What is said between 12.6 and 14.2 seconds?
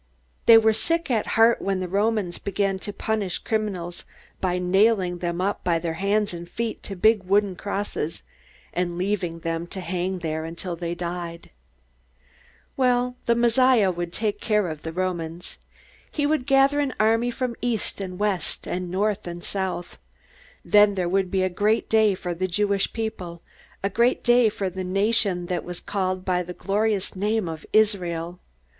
Well, the Messiah would